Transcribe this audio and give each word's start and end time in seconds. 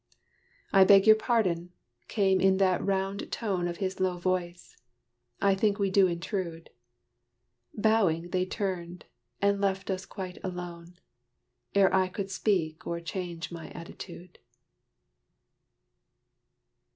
"I 0.73 0.83
beg 0.83 1.05
your 1.05 1.15
pardon," 1.15 1.73
came 2.07 2.41
in 2.41 2.57
that 2.57 2.83
round 2.83 3.31
tone 3.31 3.67
Of 3.67 3.77
his 3.77 3.99
low 3.99 4.17
voice. 4.17 4.75
"I 5.39 5.53
think 5.53 5.77
we 5.77 5.91
do 5.91 6.07
intrude." 6.07 6.71
Bowing, 7.75 8.31
they 8.31 8.47
turned, 8.47 9.05
and 9.43 9.61
left 9.61 9.91
us 9.91 10.07
quite 10.07 10.39
alone 10.43 10.97
Ere 11.75 11.93
I 11.93 12.07
could 12.07 12.31
speak, 12.31 12.87
or 12.87 12.99
change 12.99 13.51
my 13.51 13.69
attitude. 13.73 14.39